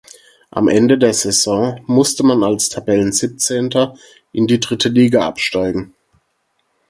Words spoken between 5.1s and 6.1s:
absteigen.